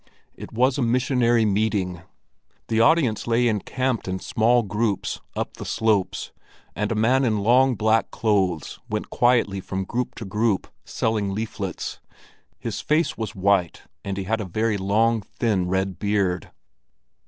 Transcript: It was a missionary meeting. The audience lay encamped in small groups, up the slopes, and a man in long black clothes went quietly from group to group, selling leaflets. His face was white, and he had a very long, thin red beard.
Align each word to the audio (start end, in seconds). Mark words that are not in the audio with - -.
It 0.33 0.51
was 0.51 0.79
a 0.79 0.81
missionary 0.81 1.45
meeting. 1.45 2.01
The 2.69 2.79
audience 2.81 3.27
lay 3.27 3.47
encamped 3.47 4.07
in 4.07 4.17
small 4.17 4.63
groups, 4.63 5.21
up 5.35 5.57
the 5.57 5.63
slopes, 5.63 6.31
and 6.75 6.91
a 6.91 6.95
man 6.95 7.23
in 7.23 7.37
long 7.37 7.75
black 7.75 8.09
clothes 8.09 8.79
went 8.89 9.11
quietly 9.11 9.61
from 9.61 9.83
group 9.83 10.15
to 10.15 10.25
group, 10.25 10.65
selling 10.85 11.35
leaflets. 11.35 11.99
His 12.57 12.81
face 12.81 13.15
was 13.15 13.35
white, 13.35 13.83
and 14.03 14.17
he 14.17 14.23
had 14.23 14.41
a 14.41 14.45
very 14.45 14.77
long, 14.79 15.21
thin 15.21 15.67
red 15.67 15.99
beard. 15.99 16.49